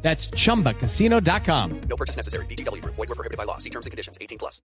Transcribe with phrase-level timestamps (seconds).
[0.00, 1.80] That's chumbacasino.com.
[1.88, 2.46] No purchase necessary.
[2.46, 2.82] BGW.
[2.84, 3.58] Void were prohibited by law.
[3.58, 4.16] See terms and conditions.
[4.20, 4.62] 18 plus.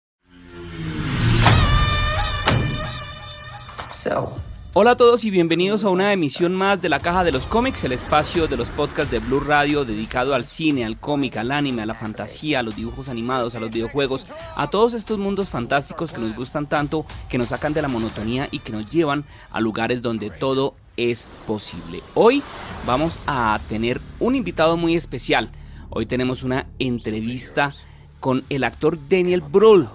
[3.91, 4.33] So,
[4.75, 7.83] Hola a todos y bienvenidos a una emisión más de la Caja de los Cómics,
[7.83, 11.83] el espacio de los podcasts de Blue Radio dedicado al cine, al cómic, al anime,
[11.83, 14.25] a la fantasía, a los dibujos animados, a los videojuegos,
[14.55, 18.47] a todos estos mundos fantásticos que nos gustan tanto, que nos sacan de la monotonía
[18.49, 22.01] y que nos llevan a lugares donde todo es posible.
[22.13, 22.43] Hoy
[22.85, 25.51] vamos a tener un invitado muy especial.
[25.89, 27.73] Hoy tenemos una entrevista
[28.19, 29.87] con el actor Daniel Brühl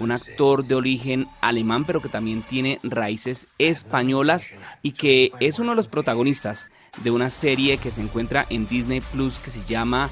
[0.00, 4.50] un actor de origen alemán pero que también tiene raíces españolas
[4.82, 6.70] y que es uno de los protagonistas
[7.04, 10.10] de una serie que se encuentra en Disney Plus que se llama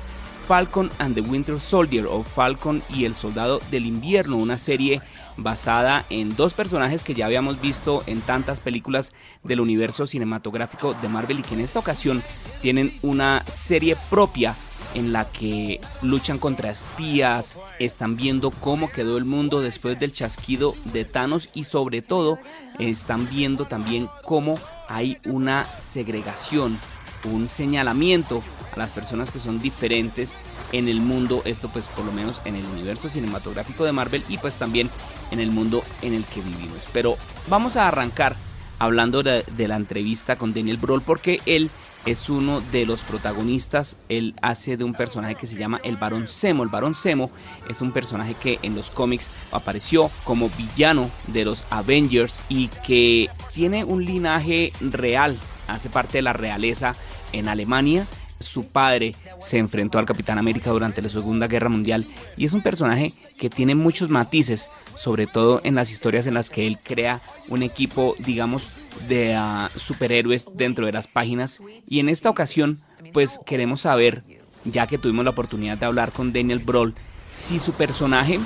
[0.49, 5.03] Falcon and the Winter Soldier o Falcon y el Soldado del Invierno, una serie
[5.37, 9.13] basada en dos personajes que ya habíamos visto en tantas películas
[9.45, 12.23] del universo cinematográfico de Marvel y que en esta ocasión
[12.63, 14.57] tienen una serie propia
[14.95, 20.75] en la que luchan contra espías, están viendo cómo quedó el mundo después del chasquido
[20.95, 22.39] de Thanos y sobre todo
[22.79, 26.79] están viendo también cómo hay una segregación,
[27.25, 28.43] un señalamiento
[28.75, 30.35] a las personas que son diferentes
[30.73, 34.39] en el mundo, esto pues por lo menos en el universo cinematográfico de Marvel y
[34.39, 34.91] pues también
[35.31, 36.81] en el mundo en el que vivimos.
[36.93, 37.17] Pero
[37.49, 38.37] vamos a arrancar
[38.79, 41.71] hablando de, la entrevista con Daniel Brühl porque él
[42.07, 43.99] es uno de los protagonistas.
[44.09, 46.63] Él hace de un personaje que se llama el Barón Zemo.
[46.63, 47.31] El Barón Zemo
[47.69, 53.29] es un personaje que en los cómics apareció como villano de los Avengers y que
[53.53, 55.37] tiene un linaje real.
[55.69, 56.95] Hace parte de la realeza
[57.33, 58.07] en Alemania.
[58.41, 62.07] Su padre se enfrentó al Capitán América durante la Segunda Guerra Mundial
[62.37, 66.49] y es un personaje que tiene muchos matices, sobre todo en las historias en las
[66.49, 68.69] que él crea un equipo, digamos,
[69.09, 71.61] de uh, superhéroes dentro de las páginas.
[71.89, 72.79] Y en esta ocasión,
[73.13, 74.23] pues queremos saber,
[74.65, 76.95] ya que tuvimos la oportunidad de hablar con Daniel Brohl,
[77.31, 78.39] si su personaje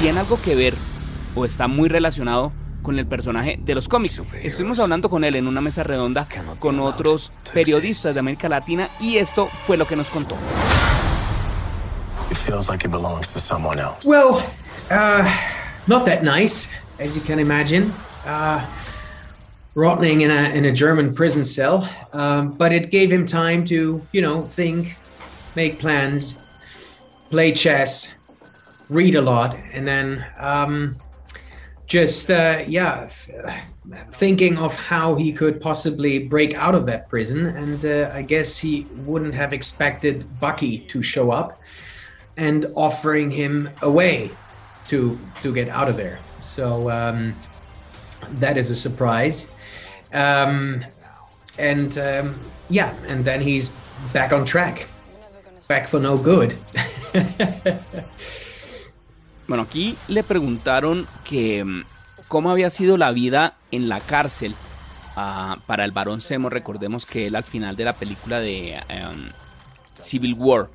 [0.00, 0.74] tiene algo que ver
[1.34, 2.52] o está muy relacionado
[2.84, 4.22] con el personaje de los cómics.
[4.40, 6.28] Estuvimos hablando con él en una mesa redonda
[6.60, 10.36] con otros periodistas de América Latina y esto fue lo que nos contó.
[12.30, 14.04] It feels like it belongs to someone else.
[14.04, 14.42] well,
[14.90, 15.24] uh,
[15.86, 16.68] not that nice,
[17.00, 17.92] as you can imagine.
[18.24, 18.64] Uh,
[19.74, 24.00] rotting in a in a German prison cell, um, but it gave him time to,
[24.12, 24.96] you know, think,
[25.54, 26.36] make plans,
[27.30, 28.10] play chess,
[28.88, 30.96] read a lot, and then um,
[31.86, 33.08] just uh, yeah,
[34.12, 37.46] thinking of how he could possibly break out of that prison.
[37.46, 41.60] And uh, I guess he wouldn't have expected Bucky to show up
[42.36, 44.30] and offering him a way
[44.88, 46.18] to to get out of there.
[46.40, 47.36] So um,
[48.38, 49.48] that is a surprise.
[50.12, 50.84] Um,
[51.58, 52.38] and um,
[52.70, 53.70] yeah, and then he's
[54.12, 54.88] back on track,
[55.68, 56.56] back for no good.
[59.46, 61.84] Bueno, aquí le preguntaron que mm,
[62.28, 64.54] cómo había sido la vida en la cárcel
[65.16, 66.48] ah, para el varón Zemo.
[66.48, 69.30] Recordemos que él al final de la película de em,
[70.00, 70.70] Civil War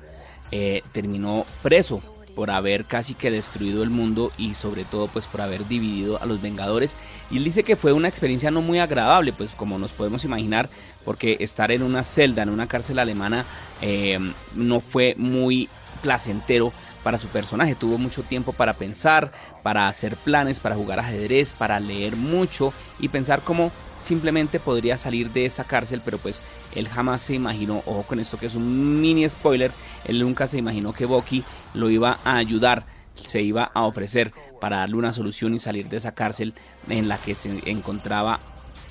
[0.52, 2.00] eh, terminó preso
[2.36, 6.26] por haber casi que destruido el mundo y sobre todo pues por haber dividido a
[6.26, 6.96] los Vengadores.
[7.28, 10.70] Y él dice que fue una experiencia no muy agradable, pues como nos podemos imaginar,
[11.04, 13.44] porque estar en una celda, en una cárcel alemana,
[13.82, 14.18] eh,
[14.54, 15.68] no fue muy
[16.02, 16.72] placentero
[17.02, 17.74] para su personaje.
[17.74, 23.08] Tuvo mucho tiempo para pensar, para hacer planes, para jugar ajedrez, para leer mucho y
[23.08, 26.42] pensar cómo simplemente podría salir de esa cárcel, pero pues
[26.74, 29.70] él jamás se imaginó, ojo con esto que es un mini spoiler,
[30.06, 31.44] él nunca se imaginó que Bucky
[31.74, 35.98] lo iba a ayudar, se iba a ofrecer para darle una solución y salir de
[35.98, 36.54] esa cárcel
[36.88, 38.40] en la que se encontraba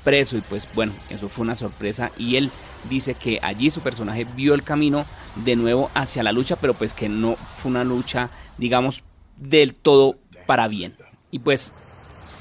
[0.03, 2.51] preso y pues bueno, eso fue una sorpresa y él
[2.89, 5.05] dice que allí su personaje vio el camino
[5.35, 9.03] de nuevo hacia la lucha, pero pues que no fue una lucha, digamos,
[9.37, 10.95] del todo para bien.
[11.31, 11.73] Y pues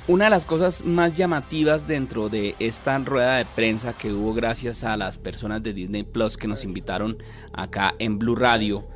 [0.06, 4.84] una de las cosas más llamativas dentro de esta rueda de prensa que hubo gracias
[4.84, 7.18] a las personas de Disney Plus que nos invitaron
[7.52, 8.88] acá en Blue Radio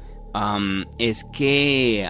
[0.99, 2.09] es que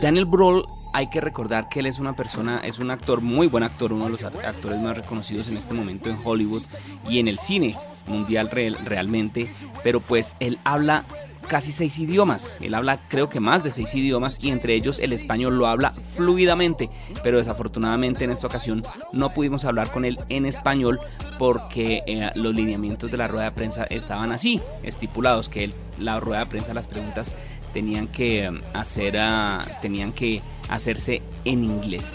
[0.00, 0.64] Daniel Brühl
[0.96, 4.06] hay que recordar que él es una persona, es un actor, muy buen actor, uno
[4.06, 6.62] de los actores más reconocidos en este momento en Hollywood
[7.06, 7.76] y en el cine
[8.06, 9.46] mundial real, realmente,
[9.84, 11.04] pero pues él habla
[11.48, 12.56] casi seis idiomas.
[12.62, 15.90] Él habla creo que más de seis idiomas y entre ellos el español lo habla
[15.90, 16.88] fluidamente,
[17.22, 18.82] pero desafortunadamente en esta ocasión
[19.12, 20.98] no pudimos hablar con él en español
[21.38, 26.40] porque eh, los lineamientos de la rueda de prensa estaban así, estipulados, que la rueda
[26.40, 27.34] de prensa, las preguntas
[27.76, 32.14] tenían que um, hacer, uh, tenían que hacerse en inglés.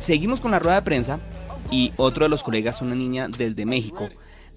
[0.00, 1.20] Seguimos con la rueda de prensa
[1.70, 4.08] y otro de los colegas, una niña desde México,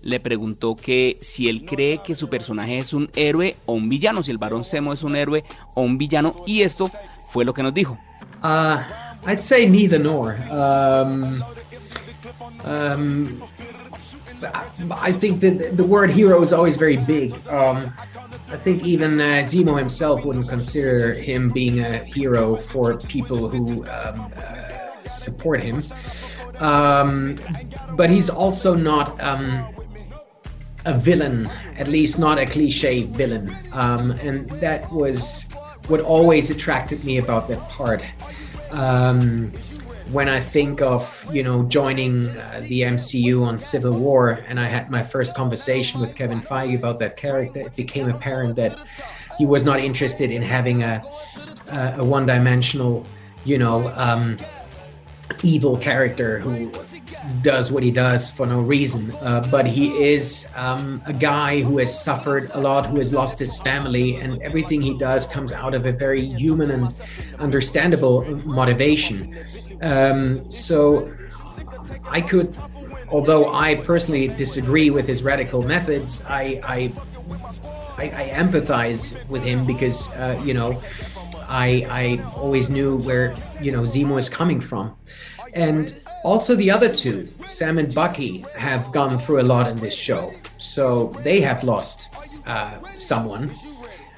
[0.02, 4.24] le preguntó que si él cree que su personaje es un héroe o un villano,
[4.24, 5.44] si el varón Semo es un héroe
[5.74, 6.90] o un villano, y esto
[7.32, 7.98] fue lo que nos dijo.
[8.44, 8.80] Uh,
[9.26, 10.38] I'd say neither nor.
[10.50, 11.44] Um,
[12.64, 13.44] um,
[14.92, 17.34] I think that the word hero is always very big.
[17.50, 17.94] Um,
[18.52, 23.86] I think even uh, Zemo himself wouldn't consider him being a hero for people who
[23.86, 25.84] um, uh, support him.
[26.60, 27.38] Um,
[27.96, 29.66] but he's also not um,
[30.86, 31.48] a villain,
[31.78, 33.56] at least not a cliche villain.
[33.72, 35.44] Um, and that was
[35.88, 38.04] what always attracted me about that part.
[40.12, 44.66] When I think of you know joining uh, the MCU on Civil War, and I
[44.66, 48.80] had my first conversation with Kevin Feige about that character, it became apparent that
[49.38, 51.04] he was not interested in having a
[51.72, 53.06] a, a one-dimensional,
[53.46, 54.38] you know, um,
[55.44, 56.72] evil character who
[57.42, 59.12] does what he does for no reason.
[59.22, 63.40] Uh, but he is um, a guy who has suffered a lot, who has lost
[63.40, 67.02] his family, and everything he does comes out of a very human and
[67.40, 69.38] understandable motivation.
[69.82, 71.14] Um, so
[72.06, 72.56] I could,
[73.10, 76.94] although I personally disagree with his radical methods, I I,
[77.98, 80.82] I, empathize with him because uh, you know
[81.50, 84.96] I I always knew where you know Zemo is coming from.
[85.56, 89.96] And also the other two, Sam and Bucky, have gone through a lot in this
[89.96, 90.32] show.
[90.58, 92.14] So they have lost
[92.46, 93.50] uh, someone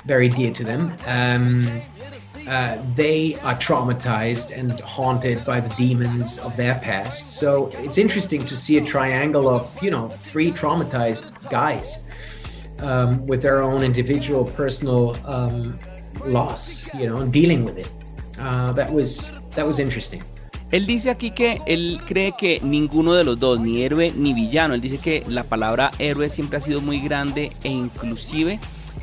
[0.05, 0.93] very dear to them.
[1.07, 1.81] Um,
[2.47, 7.37] uh, they are traumatized and haunted by the demons of their past.
[7.37, 11.99] So it's interesting to see a triangle of, you know, three traumatized guys
[12.79, 15.77] um, with their own individual personal um,
[16.25, 17.89] loss, you know, dealing with it.
[18.39, 20.21] Uh, that was that was interesting.
[20.71, 24.73] Él dice aquí que él cree que ninguno de los dos, ni héroe ni villano,
[24.73, 28.57] él dice que la palabra héroe siempre ha sido muy grande e inclusive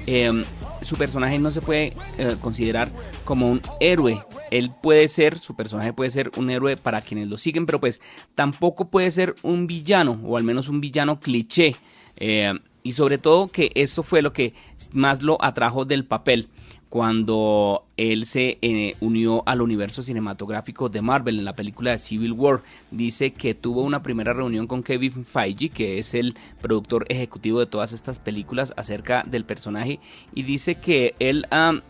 [0.07, 0.45] eh,
[0.81, 2.91] su personaje no se puede eh, considerar
[3.25, 4.19] como un héroe.
[4.51, 8.01] Él puede ser, su personaje puede ser un héroe para quienes lo siguen, pero pues
[8.35, 11.77] tampoco puede ser un villano, o al menos un villano cliché.
[12.17, 14.55] Eh, y sobre todo que esto fue lo que
[14.93, 16.49] más lo atrajo del papel
[16.89, 22.33] cuando él se eh, unió al universo cinematográfico de Marvel en la película de Civil
[22.33, 22.63] War.
[22.91, 27.67] Dice que tuvo una primera reunión con Kevin Feige, que es el productor ejecutivo de
[27.67, 30.01] todas estas películas, acerca del personaje
[30.35, 31.47] y dice que él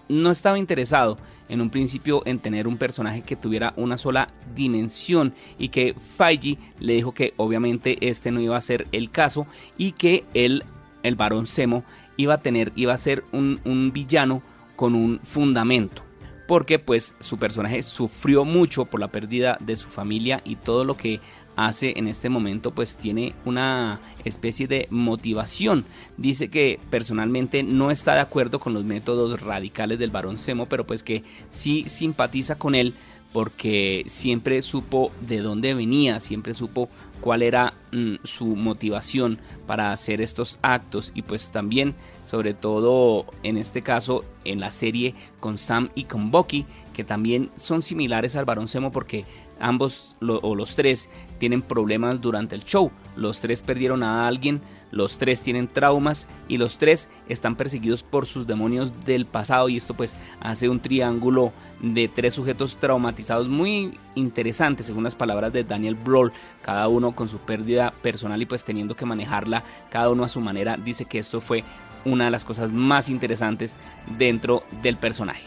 [0.09, 1.19] no estaba interesado
[1.49, 6.59] en un principio en tener un personaje que tuviera una sola dimensión y que Feige
[6.79, 9.47] le dijo que obviamente este no iba a ser el caso
[9.77, 10.65] y que él,
[11.03, 11.85] el varón Semo,
[12.17, 14.43] iba a tener, iba a ser un villano
[14.79, 16.05] con un fundamento
[16.47, 20.97] porque pues su personaje sufrió mucho por la pérdida de su familia y todo lo
[20.97, 21.21] que
[21.57, 25.85] hace en este momento pues tiene una especie de motivación.
[26.17, 30.87] Dice que personalmente no está de acuerdo con los métodos radicales del varón Semo, pero
[30.87, 32.95] pues que sí simpatiza con él
[33.33, 36.89] porque siempre supo de dónde venía, siempre supo
[37.21, 41.13] cuál era mm, su motivación para hacer estos actos.
[41.15, 41.95] Y pues también
[42.25, 47.51] sobre todo en este caso en la serie con Sam y con Bucky que también
[47.57, 49.25] son similares al Barón Semo porque
[49.61, 52.91] ambos o los tres tienen problemas durante el show.
[53.17, 58.27] Los tres perdieron a alguien los tres tienen traumas y los tres están perseguidos por
[58.27, 59.69] sus demonios del pasado.
[59.69, 65.53] Y esto pues hace un triángulo de tres sujetos traumatizados muy interesante según las palabras
[65.53, 70.11] de Daniel Brohl, cada uno con su pérdida personal y pues teniendo que manejarla cada
[70.11, 71.65] uno a su manera, dice que esto fue
[72.05, 73.77] una de las cosas más interesantes
[74.19, 75.45] dentro del personaje.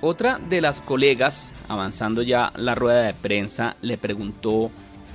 [0.00, 4.70] Otra de las colegas, avanzando ya la rueda de prensa, le preguntó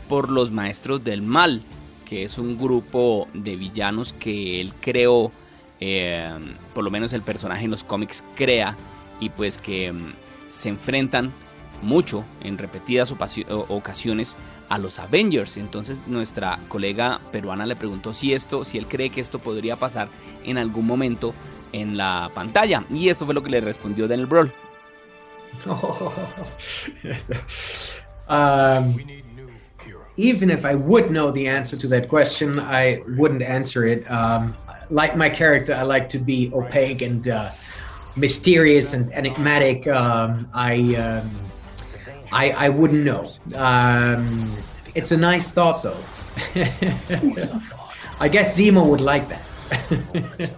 [0.08, 1.62] por los maestros del mal,
[2.10, 5.32] que es un grupo de villanos que él creó,
[5.80, 6.28] eh,
[6.74, 8.76] por lo menos el personaje en los cómics crea,
[9.20, 10.14] y pues que mm,
[10.48, 11.32] se enfrentan
[11.84, 14.38] mucho en repetidas ocasiones
[14.70, 15.58] a los Avengers.
[15.58, 20.10] Entonces nuestra colega peruana le preguntó si esto, si él cree que esto podría pasar
[20.44, 21.36] en algún momento
[21.74, 22.86] en la pantalla.
[22.90, 24.52] Y esto fue lo que le respondió Daniel Brawl.
[28.28, 28.96] um,
[30.20, 34.10] even if I would know the answer to that question, I wouldn't answer it.
[34.12, 34.56] Um,
[34.90, 37.52] like my character, I like to be opaque and uh,
[38.18, 39.88] mysterious and enigmatic.
[39.88, 41.30] Um, I, um,
[42.34, 43.32] I I wouldn't know.
[43.56, 44.52] Um,
[44.94, 46.04] it's a nice thought, though.
[48.20, 49.46] I guess Zemo would like that.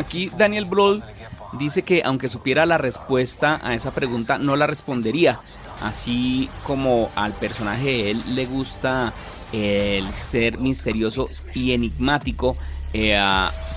[0.00, 1.02] Aquí Daniel Brohl
[1.58, 5.40] dice que aunque supiera la respuesta a esa pregunta, no la respondería.
[5.80, 9.12] Así como al personaje de él le gusta
[9.52, 12.56] el ser misterioso y enigmático,
[12.92, 13.18] eh,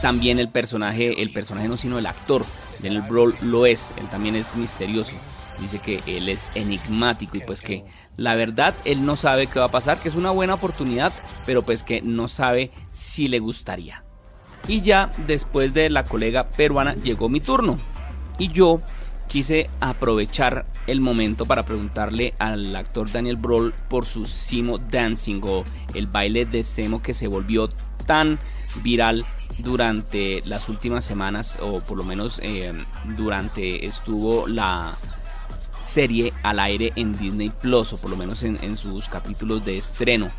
[0.01, 2.45] también el personaje, el personaje no sino el actor,
[2.81, 5.15] Daniel Brohl lo es, él también es misterioso.
[5.59, 7.85] Dice que él es enigmático y pues que
[8.17, 11.13] la verdad él no sabe qué va a pasar, que es una buena oportunidad,
[11.45, 14.04] pero pues que no sabe si le gustaría.
[14.67, 17.77] Y ya después de la colega peruana llegó mi turno.
[18.37, 18.81] Y yo
[19.27, 25.63] quise aprovechar el momento para preguntarle al actor Daniel Brohl por su Simo Dancing o
[25.93, 27.69] el baile de Semo que se volvió
[28.05, 28.37] tan
[28.83, 29.25] viral
[29.59, 32.73] durante las últimas semanas o por lo menos eh,
[33.15, 34.97] durante estuvo la
[35.81, 39.77] serie al aire en Disney Plus o por lo menos en, en sus capítulos de
[39.77, 40.29] estreno.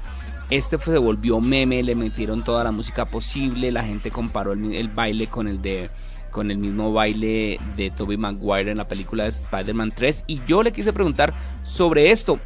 [0.48, 5.26] Este se volvió meme, le metieron toda la música posible, la gente comparó el, baile
[5.26, 5.90] con el de
[6.30, 10.62] con el mismo baile de Tobey Maguire en la película de Spider-Man 3 y yo
[10.62, 11.32] le quise preguntar
[11.64, 12.38] sobre esto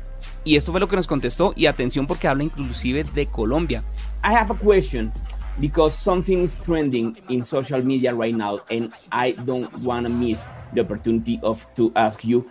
[0.44, 3.82] y esto fue lo que nos contestó y atención porque habla inclusive de Colombia.
[4.24, 5.12] I have a question
[5.60, 10.46] because something is trending in social media right now and I don't want to miss
[10.72, 12.46] the opportunity of to ask you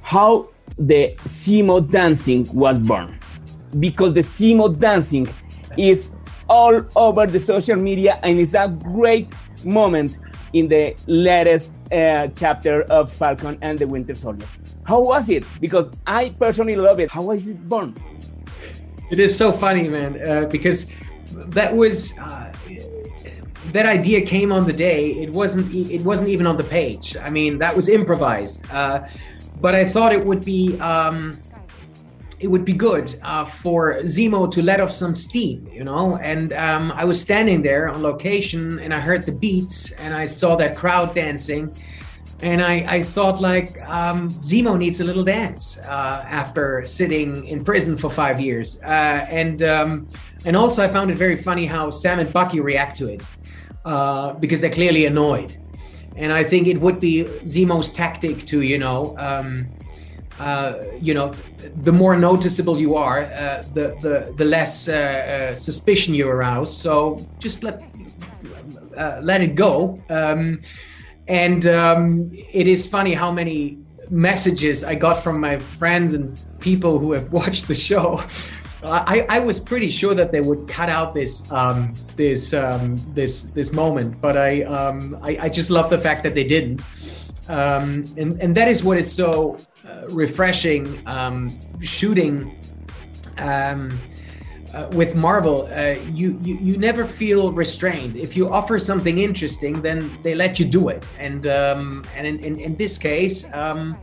[0.00, 3.18] how the Simo dancing was born.
[3.78, 5.26] Because the Simo dancing
[5.76, 6.10] is
[6.48, 9.32] all over the social media and it's a great
[9.64, 10.18] moment
[10.52, 14.46] in the latest uh, chapter of Falcon and the Winter Soldier.
[14.84, 15.44] How was it?
[15.60, 17.10] Because I personally love it.
[17.10, 17.94] How was it born?
[19.10, 20.86] It is so funny, man, uh, because
[21.32, 22.52] that was uh,
[23.72, 25.12] that idea came on the day.
[25.12, 25.74] It wasn't.
[25.74, 27.16] It wasn't even on the page.
[27.16, 28.70] I mean, that was improvised.
[28.70, 29.06] Uh,
[29.60, 30.78] but I thought it would be.
[30.80, 31.38] Um,
[32.40, 36.16] it would be good uh, for Zemo to let off some steam, you know.
[36.18, 40.26] And um, I was standing there on location, and I heard the beats, and I
[40.26, 41.74] saw that crowd dancing,
[42.40, 47.64] and I, I thought like um, Zemo needs a little dance uh, after sitting in
[47.64, 50.08] prison for five years, uh, and um,
[50.44, 53.26] and also I found it very funny how Sam and Bucky react to it
[53.84, 55.58] uh, because they're clearly annoyed,
[56.14, 59.16] and I think it would be Zemo's tactic to you know.
[59.18, 59.68] Um,
[60.40, 61.32] uh, you know,
[61.82, 66.76] the more noticeable you are, uh, the, the the less uh, uh suspicion you arouse.
[66.76, 67.82] So just let
[68.96, 70.02] uh, let it go.
[70.08, 70.60] Um,
[71.28, 73.78] and um, it is funny how many
[74.10, 78.22] messages I got from my friends and people who have watched the show.
[78.82, 83.44] I, I was pretty sure that they would cut out this um, this um, this
[83.44, 86.82] this moment, but I, um, I, I just love the fact that they didn't,
[87.48, 89.56] um, and and that is what is so
[90.10, 91.50] refreshing um,
[91.80, 92.58] shooting
[93.38, 93.90] um,
[94.74, 95.66] uh, with Marvel.
[95.72, 98.16] Uh, you, you you never feel restrained.
[98.16, 101.04] If you offer something interesting, then they let you do it.
[101.18, 103.96] And um, and in, in, in, this case, um,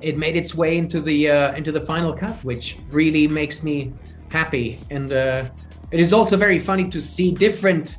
[0.00, 3.92] it made its way into the uh, into the final cut, which really makes me
[4.30, 4.78] happy.
[4.90, 5.50] And uh,
[5.90, 7.98] it is also very funny to see different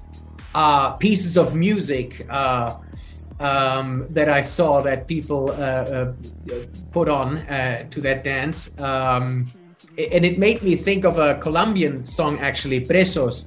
[0.55, 2.25] uh, pieces of music
[3.39, 6.13] um, that I saw that people uh, uh,
[6.91, 8.69] put on uh, to that dance.
[8.79, 9.51] Um,
[9.97, 13.45] and it made me think of a Colombian song, actually, Presos,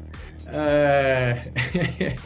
[0.49, 1.41] uh,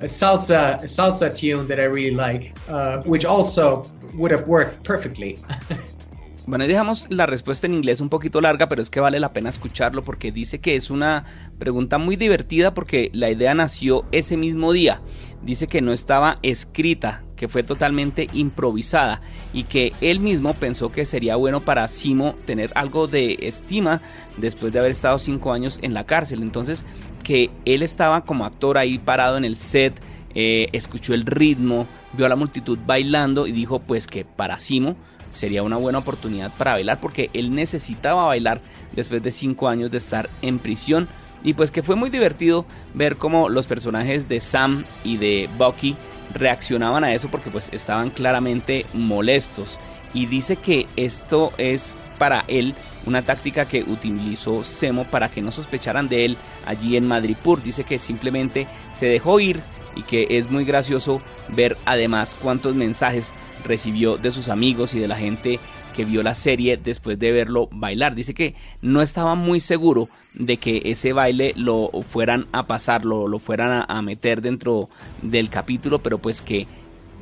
[0.00, 4.82] a salsa a salsa tune that I really like, uh, which also would have worked
[4.82, 5.38] perfectly.
[6.46, 9.50] Bueno, dejamos la respuesta en inglés un poquito larga, pero es que vale la pena
[9.50, 11.24] escucharlo porque dice que es una
[11.58, 15.00] pregunta muy divertida porque la idea nació ese mismo día.
[15.42, 19.20] Dice que no estaba escrita, que fue totalmente improvisada
[19.52, 24.00] y que él mismo pensó que sería bueno para Simo tener algo de estima
[24.38, 26.42] después de haber estado cinco años en la cárcel.
[26.42, 26.84] Entonces,
[27.22, 30.00] que él estaba como actor ahí parado en el set,
[30.34, 34.96] eh, escuchó el ritmo, vio a la multitud bailando y dijo pues que para Simo
[35.30, 38.60] sería una buena oportunidad para bailar porque él necesitaba bailar
[38.92, 41.08] después de cinco años de estar en prisión
[41.42, 45.96] y pues que fue muy divertido ver cómo los personajes de Sam y de Bucky
[46.34, 49.78] reaccionaban a eso porque pues estaban claramente molestos
[50.12, 52.74] y dice que esto es para él
[53.06, 57.62] una táctica que utilizó Semo para que no sospecharan de él allí en Madripur.
[57.62, 59.62] Dice que simplemente se dejó ir
[59.96, 65.08] y que es muy gracioso ver además cuántos mensajes recibió de sus amigos y de
[65.08, 65.60] la gente
[65.94, 68.14] que vio la serie después de verlo bailar.
[68.14, 73.28] Dice que no estaba muy seguro de que ese baile lo fueran a pasar, lo,
[73.28, 74.88] lo fueran a, meter dentro
[75.22, 76.66] del capítulo, pero pues que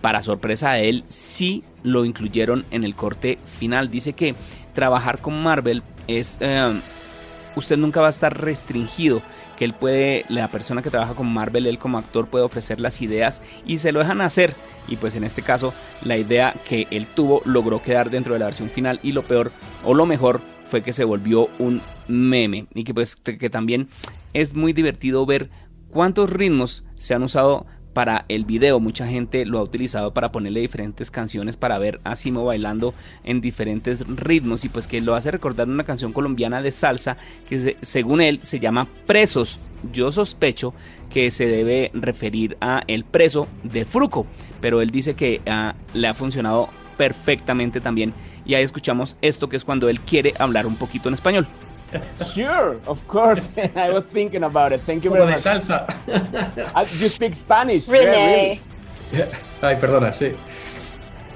[0.00, 3.90] para sorpresa de él sí lo incluyeron en el corte final.
[3.90, 4.34] Dice que
[4.74, 6.38] trabajar con Marvel es...
[6.40, 6.80] eh,
[7.56, 9.22] usted nunca va a estar restringido
[9.58, 13.02] que él puede, la persona que trabaja con Marvel, él como actor puede ofrecer las
[13.02, 14.54] ideas y se lo dejan hacer.
[14.86, 18.46] Y pues en este caso, la idea que él tuvo logró quedar dentro de la
[18.46, 19.50] versión final y lo peor
[19.84, 23.88] o lo mejor fue que se volvió un meme y que pues que también
[24.32, 25.50] es muy divertido ver
[25.90, 27.66] cuántos ritmos se han usado
[27.98, 28.78] para el video.
[28.78, 33.40] Mucha gente lo ha utilizado para ponerle diferentes canciones para ver a Simo bailando en
[33.40, 37.16] diferentes ritmos y pues que lo hace recordar una canción colombiana de salsa
[37.48, 39.58] que se- según él se llama Presos.
[39.92, 40.74] Yo sospecho
[41.10, 44.26] que se debe referir a el preso de Fruco,
[44.60, 48.14] pero él dice que ah, le ha funcionado perfectamente también.
[48.46, 51.48] Y ahí escuchamos esto que es cuando él quiere hablar un poquito en español.
[52.34, 53.48] Sure, of course.
[53.76, 54.80] I was thinking about it.
[54.84, 55.42] Thank you Como very de much.
[55.42, 55.86] salsa.
[56.74, 57.88] Uh, you speak Spanish.
[57.88, 58.60] Yeah, Renee.
[59.12, 59.30] really.
[59.62, 60.32] Ay, perdona, sí.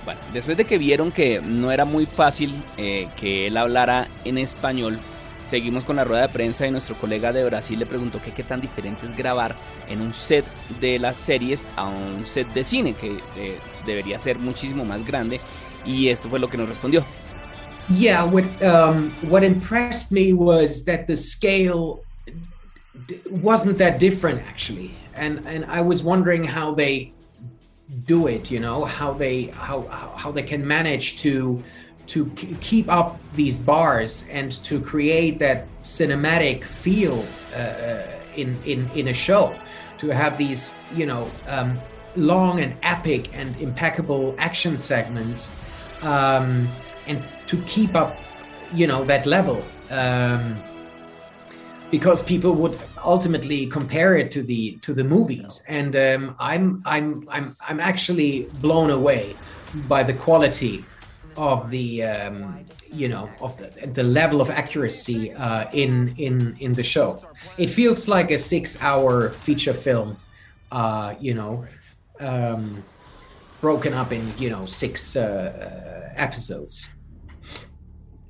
[0.04, 4.36] Bueno, después de que vieron que no era muy fácil eh, que él hablara en
[4.36, 4.98] español,
[5.44, 8.42] seguimos con la rueda de prensa y nuestro colega de Brasil le preguntó que qué
[8.42, 9.54] tan diferente es grabar
[9.88, 10.44] en un set
[10.80, 15.40] de las series a un set de cine, que eh, debería ser muchísimo más grande.
[15.86, 17.04] Y esto fue lo que nos respondió.
[17.90, 22.04] Yeah, what um, what impressed me was that the scale
[23.30, 27.12] wasn't that different actually, and and I was wondering how they
[28.04, 28.50] do it.
[28.50, 29.82] You know, how they how
[30.16, 31.62] how, they can manage to
[32.08, 32.26] to
[32.60, 38.02] keep up these bars and to create that cinematic feel uh,
[38.36, 39.54] in in in a show.
[39.98, 41.80] To have these, you know, um,
[42.16, 45.48] long and epic and impeccable action segments
[46.02, 46.68] um,
[47.06, 47.22] and
[47.52, 48.16] to keep up,
[48.72, 50.56] you know, that level, um,
[51.90, 57.28] because people would ultimately compare it to the to the movies, and um, I'm I'm
[57.28, 59.36] I'm I'm actually blown away
[59.86, 60.84] by the quality
[61.36, 63.68] of the um, you know of the,
[63.98, 67.08] the level of accuracy uh, in in in the show.
[67.58, 70.16] It feels like a six-hour feature film,
[70.70, 71.66] uh, you know.
[72.18, 72.82] Um,
[73.60, 76.88] broken up in you know six uh, uh, episodes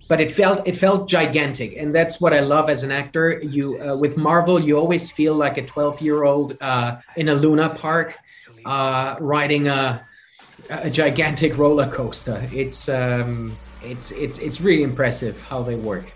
[0.08, 1.76] but it felt it felt gigantic.
[1.76, 3.40] And that's what i love as an actor.
[3.42, 7.34] You uh, with marvel you always feel like a 12 year old uh, in a
[7.34, 8.16] luna park
[8.64, 10.04] uh, riding a,
[10.70, 12.48] a gigantic roller coaster.
[12.52, 16.06] It's um, it's it's it's really impressive how they work.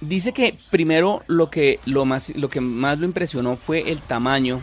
[0.00, 4.60] Dice que primero lo que, lo, más, lo que más lo impresionó fue el tamaño,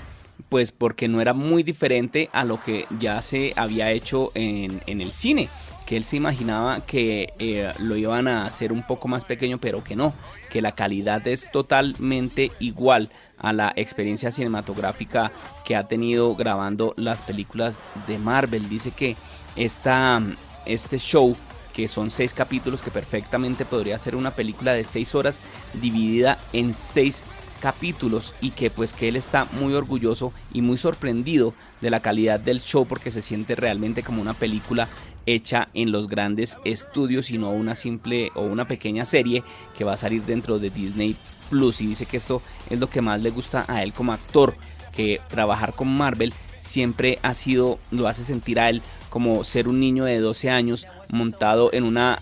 [0.50, 5.02] pues porque no era muy diferente a lo que ya se había hecho en, en
[5.02, 5.50] el cine,
[5.86, 9.84] que él se imaginaba que eh, lo iban a hacer un poco más pequeño, pero
[9.84, 10.14] que no,
[10.50, 15.32] que la calidad es totalmente igual a la experiencia cinematográfica
[15.66, 18.70] que ha tenido grabando las películas de Marvel.
[18.70, 19.16] Dice que
[19.56, 20.22] esta,
[20.66, 21.36] este show
[21.74, 25.42] que son seis capítulos que perfectamente podría ser una película de seis horas
[25.74, 27.24] dividida en seis
[27.62, 32.40] capítulos y que pues que él está muy orgulloso y muy sorprendido de la calidad
[32.40, 34.90] del show porque se siente realmente como una película
[35.26, 39.44] hecha en los grandes estudios y no una simple o una pequeña serie
[39.78, 41.16] que va a salir dentro de Disney
[41.50, 41.82] Plus.
[41.82, 44.56] Y dice que esto es lo que más le gusta a él como actor
[44.92, 49.80] que trabajar con Marvel siempre ha sido, lo hace sentir a él como ser un
[49.80, 52.20] niño de 12 años montado en una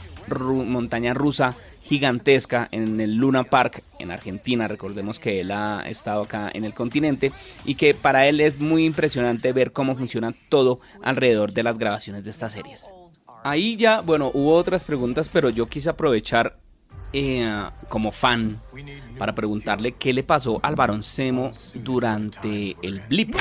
[0.65, 1.55] montaña rusa
[1.89, 4.67] gigantesca en el Luna Park en Argentina.
[4.67, 7.31] Recordemos que él ha estado acá en el continente
[7.65, 12.23] y que para él es muy impresionante ver cómo funciona todo alrededor de las grabaciones
[12.23, 12.85] de estas series.
[13.43, 16.59] Ahí ya, bueno, hubo otras preguntas, pero yo quise aprovechar
[17.11, 17.49] eh,
[17.87, 18.61] como fan
[19.17, 21.01] para preguntarle qué le pasó al Barón
[21.73, 23.35] durante el blip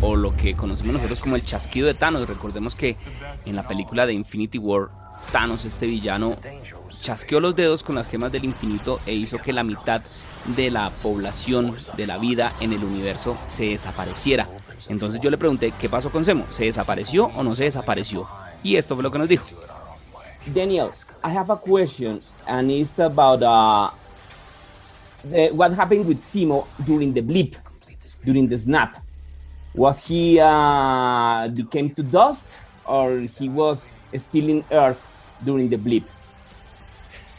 [0.00, 2.26] o lo que conocemos nosotros como el chasquido de Thanos.
[2.26, 2.96] Recordemos que
[3.44, 4.88] en la película de Infinity War,
[5.64, 6.36] Este villano,
[7.02, 10.00] chasqueó los dedos con las gemas del infinito e hizo que la mitad
[10.56, 14.48] de la población de la vida en el universo se desapareciera.
[14.88, 16.46] Entonces yo le pregunté, ¿qué pasó con Zemo?
[16.48, 18.26] ¿Se desapareció o no se desapareció?
[18.62, 19.44] Y esto fue lo que nos dijo.
[20.46, 20.90] Daniel,
[21.22, 23.90] I have a question, and it's about uh,
[25.30, 27.54] the, what happened with Simo during the blip,
[28.24, 28.98] during the snap.
[29.74, 33.86] Was he uh, became to dust, or he was
[34.16, 34.98] still in Earth
[35.44, 36.04] during the blip?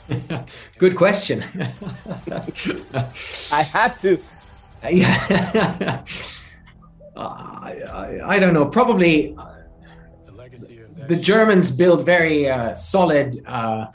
[0.79, 1.43] good question
[3.51, 4.17] I had to.
[4.89, 6.03] yeah.
[7.15, 8.65] Uh, I, I don't know.
[8.65, 9.47] Probably uh,
[11.09, 13.87] the Germans build very uh, solid uh,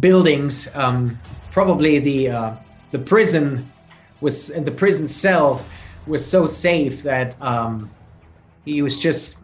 [0.00, 0.74] buildings.
[0.74, 1.18] Um,
[1.50, 2.54] probably the uh,
[2.92, 3.70] the prison
[4.22, 5.62] was the prison cell
[6.06, 7.90] was so safe that um,
[8.64, 9.38] he was just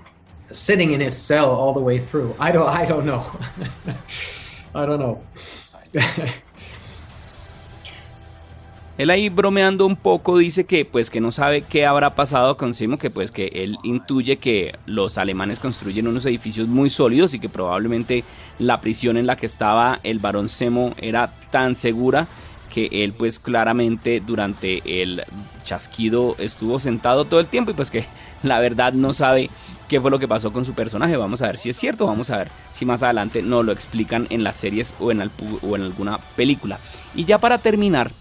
[0.52, 2.34] sitting in his cell all the way through.
[2.38, 2.68] I don't.
[2.68, 3.24] I don't know.
[4.74, 5.18] I don't know.
[8.98, 12.74] Él ahí bromeando un poco dice que pues que no sabe qué habrá pasado con
[12.74, 17.40] Simo, que pues que él intuye que los alemanes construyen unos edificios muy sólidos y
[17.40, 18.24] que probablemente
[18.58, 22.26] la prisión en la que estaba el barón Semo era tan segura
[22.68, 25.22] que él pues claramente durante el
[25.64, 28.04] chasquido estuvo sentado todo el tiempo y pues que
[28.42, 29.48] la verdad no sabe
[29.90, 31.16] qué fue lo que pasó con su personaje.
[31.16, 34.28] Vamos a ver si es cierto, vamos a ver si más adelante nos lo explican
[34.30, 36.78] en las series o en, alguna película.
[37.16, 38.12] Y ya para terminar,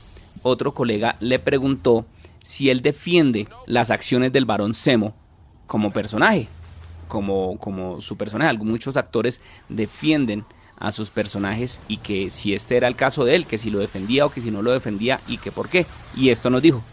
[0.42, 2.08] otro colega le preguntó
[2.42, 5.14] si él defiende las acciones del varón Semo
[5.68, 6.48] como personaje,
[7.08, 8.58] como, como su personaje.
[8.58, 10.46] Muchos actores defienden
[10.80, 13.78] a sus personajes y que si este era el caso de él, que si lo
[13.78, 15.86] defendía o que si no lo defendía y que por qué.
[16.16, 16.84] Y esto nos dijo.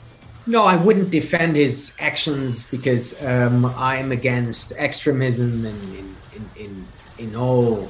[0.46, 6.86] No, I wouldn't defend his actions because um, I'm against extremism in, in, in,
[7.18, 7.88] in, all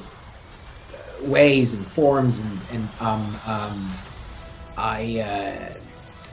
[1.21, 4.03] ways and forms and, and um, um,
[4.75, 5.73] I uh,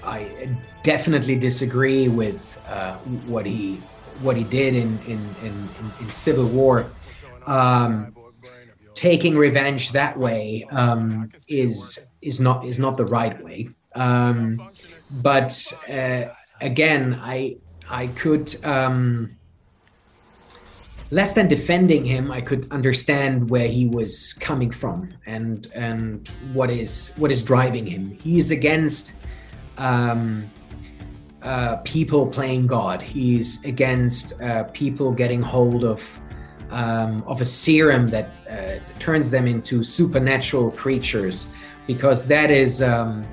[0.06, 0.48] I
[0.82, 3.76] definitely disagree with uh, what he
[4.20, 5.68] what he did in in, in,
[6.00, 6.86] in Civil War.
[7.46, 8.14] Um,
[8.94, 13.68] taking revenge that way um, is is not is not the right way.
[13.94, 14.60] Um,
[15.22, 16.24] but uh,
[16.60, 17.56] again, I
[17.90, 19.36] I could um,
[21.10, 26.70] less than defending him, I could understand where he was coming from and and what
[26.70, 28.18] is what is driving him.
[28.22, 29.12] He is against
[29.78, 30.50] um,
[31.42, 33.02] uh, people playing God.
[33.02, 36.02] He's against uh, people getting hold of
[36.70, 41.46] um, of a serum that uh, turns them into supernatural creatures,
[41.86, 43.26] because that is um,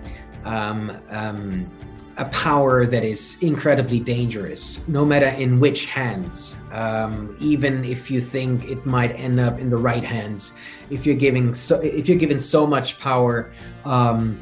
[0.46, 1.70] um, um
[2.18, 6.56] a power that is incredibly dangerous, no matter in which hands.
[6.72, 10.54] Um, even if you think it might end up in the right hands,
[10.90, 13.52] if you're giving so, if you're given so much power,
[13.86, 14.40] um,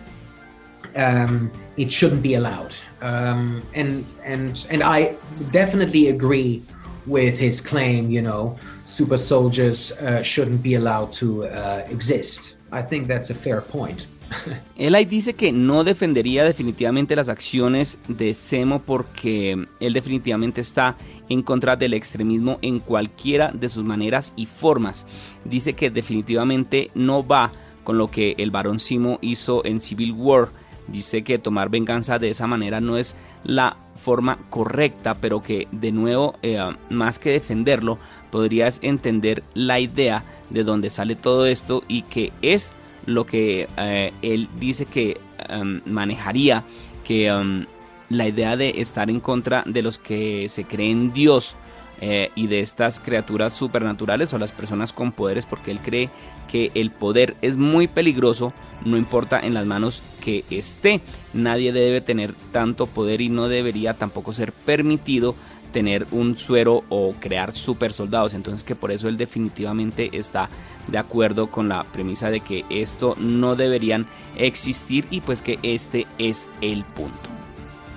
[0.95, 2.75] um, it shouldn't be allowed.
[3.01, 5.15] Um, and and and I
[5.51, 6.63] definitely agree
[7.05, 8.09] with his claim.
[8.09, 12.55] You know, super soldiers uh, shouldn't be allowed to uh, exist.
[12.71, 14.03] I think that's a fair point.
[15.09, 20.95] Dice que no defendería definitivamente las acciones de Semo porque él definitivamente está
[21.29, 25.05] en contra del extremismo en cualquiera de sus maneras y formas.
[25.45, 27.51] Dice que definitivamente no va
[27.83, 30.49] con lo que el barón Simo hizo en Civil War.
[30.87, 35.91] Dice que tomar venganza de esa manera no es la forma correcta, pero que de
[35.91, 37.99] nuevo, eh, más que defenderlo,
[38.31, 42.71] podrías entender la idea de dónde sale todo esto y que es
[43.05, 46.63] lo que eh, él dice que em, manejaría,
[47.03, 47.65] que em,
[48.09, 51.55] la idea de estar en contra de los que se creen Dios
[52.01, 56.09] eh, y de estas criaturas supernaturales o las personas con poderes, porque él cree
[56.49, 58.53] que el poder es muy peligroso,
[58.85, 61.01] no importa en las manos que esté.
[61.33, 65.35] Nadie debe tener tanto poder y no debería tampoco ser permitido
[65.71, 68.33] tener un suero o crear super soldados.
[68.33, 70.49] Entonces que por eso él definitivamente está
[70.87, 76.07] de acuerdo con la premisa de que esto no deberían existir y pues que este
[76.17, 77.38] es el punto.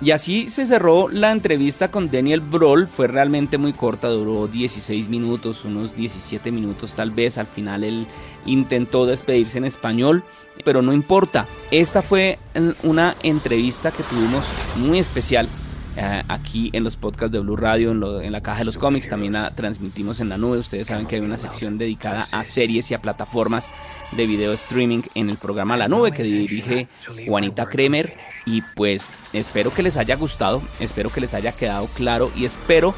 [0.03, 5.07] Y así se cerró la entrevista con Daniel Broll, fue realmente muy corta, duró 16
[5.07, 8.07] minutos, unos 17 minutos tal vez, al final él
[8.45, 10.25] intentó despedirse en español,
[10.65, 12.37] pero no importa, esta fue
[12.83, 14.43] una entrevista que tuvimos
[14.75, 15.47] muy especial
[15.95, 19.33] eh, aquí en los podcasts de Blue Radio, en, la caja de los cómics, también
[19.33, 20.57] la transmitimos en la nube.
[20.57, 23.69] Ustedes saben que hay una sección dedicada a series y a plataformas
[24.11, 26.87] de video streaming en el programa La Nube que dirige
[27.27, 28.15] Juanita Kremer.
[28.45, 32.93] Y pues espero que les haya gustado, espero que les haya quedado claro y espero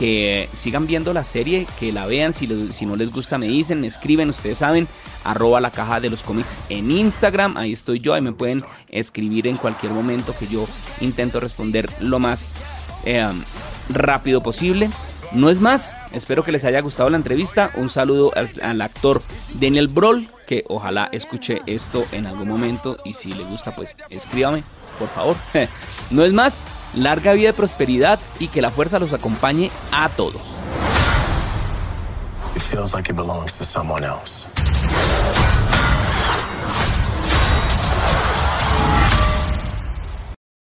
[0.00, 3.86] que sigan viendo la serie, que la vean, si, no les gusta me dicen, me
[3.86, 4.88] escriben, ustedes saben,
[5.24, 9.46] arroba la caja de los cómics en Instagram, ahí estoy yo, ahí me pueden escribir
[9.46, 10.66] en cualquier momento que yo
[11.02, 12.48] intento responder lo más
[13.04, 13.42] em,
[13.90, 14.88] rápido posible.
[15.32, 17.70] No es más, espero que les haya gustado la entrevista.
[17.76, 18.32] Un saludo
[18.62, 19.22] al, actor
[19.60, 24.64] Daniel Broll, que ojalá escuche esto en algún momento y si le gusta, pues escríbame,
[24.98, 25.36] por favor.
[26.10, 30.42] no es más, larga vida y prosperidad y que la fuerza los acompañe a todos.
[32.54, 34.46] It feels like it belongs to someone else.